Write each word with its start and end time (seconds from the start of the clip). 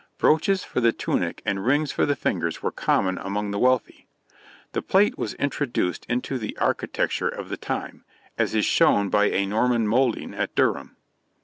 Brooches 0.17 0.63
for 0.63 0.81
the 0.81 0.91
tunic 0.91 1.43
and 1.45 1.63
rings 1.63 1.91
for 1.91 2.07
the 2.07 2.15
fingers 2.15 2.63
were 2.63 2.71
common 2.71 3.19
among 3.19 3.51
the 3.51 3.59
wealthy. 3.59 4.07
The 4.71 4.81
plait 4.81 5.15
was 5.15 5.35
introduced 5.35 6.07
into 6.09 6.39
the 6.39 6.57
architecture 6.57 7.29
of 7.29 7.49
the 7.49 7.57
time, 7.57 8.03
as 8.35 8.55
is 8.55 8.65
shown 8.65 9.09
by 9.09 9.25
a 9.25 9.45
Norman 9.45 9.87
moulding 9.87 10.33
at 10.33 10.55
Durham. 10.55 10.97